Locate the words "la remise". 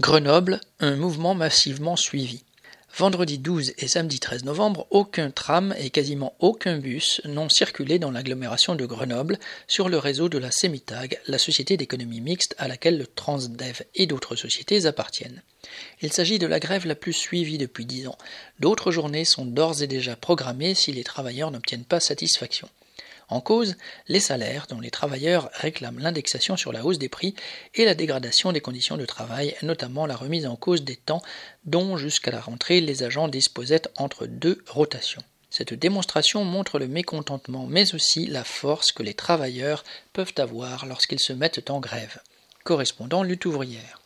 30.06-30.46